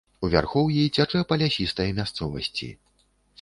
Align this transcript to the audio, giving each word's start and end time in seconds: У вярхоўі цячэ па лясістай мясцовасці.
У 0.27 0.27
вярхоўі 0.35 0.85
цячэ 0.95 1.21
па 1.33 1.37
лясістай 1.41 1.93
мясцовасці. 2.01 2.73